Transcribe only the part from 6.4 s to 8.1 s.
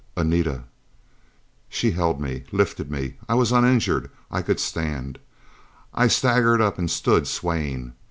up and stood swaying.